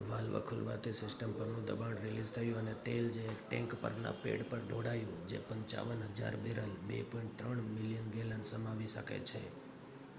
valve 0.09 0.35
ખૂલવાથી 0.41 0.93
system 0.93 1.31
પરનું 1.31 1.65
દબાણ 1.65 1.97
રિલીઝ 1.97 2.31
થયું 2.31 2.57
અને 2.57 2.73
તેલ 2.85 3.05
એ 3.17 3.25
ટૅંક 3.41 3.75
પરના 3.81 4.13
પૅડ 4.23 4.45
પર 4.49 4.61
ઢોળાયું 4.61 5.27
જે 5.27 5.41
55,000 5.49 6.39
બૅરલ 6.43 6.73
2.3 6.87 7.67
મિલિયન 7.71 8.07
ગૅલન 8.09 8.43
સમાવી 8.43 8.87
શકે 8.87 9.17
છે 9.23 9.41